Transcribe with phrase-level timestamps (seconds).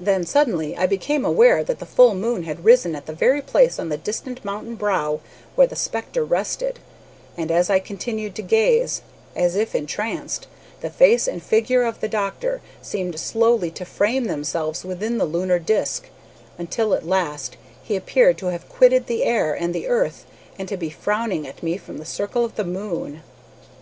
[0.00, 3.78] "Then, suddenly, I became aware that the full moon had risen at the very place
[3.78, 5.20] on the distant mountain brow
[5.54, 6.78] where the spectre rested,
[7.36, 9.02] and as I continued to gaze,
[9.36, 10.46] as if entranced,
[10.80, 15.58] the face and figure of the doctor seemed slowly to frame themselves within the lunar
[15.58, 16.08] disk,
[16.56, 20.24] until at last he appeared to have quitted the air and the earth
[20.58, 23.20] and to be frowning at me from the circle of the moon."